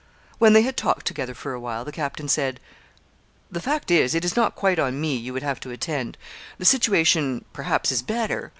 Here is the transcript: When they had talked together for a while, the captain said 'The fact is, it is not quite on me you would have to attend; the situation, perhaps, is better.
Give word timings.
When 0.39 0.53
they 0.53 0.63
had 0.63 0.77
talked 0.77 1.05
together 1.05 1.35
for 1.35 1.53
a 1.53 1.59
while, 1.59 1.85
the 1.85 1.91
captain 1.91 2.27
said 2.27 2.59
'The 3.51 3.61
fact 3.61 3.91
is, 3.91 4.15
it 4.15 4.25
is 4.25 4.35
not 4.35 4.55
quite 4.55 4.79
on 4.79 4.99
me 4.99 5.15
you 5.15 5.31
would 5.31 5.43
have 5.43 5.59
to 5.59 5.69
attend; 5.69 6.17
the 6.57 6.65
situation, 6.65 7.45
perhaps, 7.53 7.91
is 7.91 8.01
better. 8.01 8.49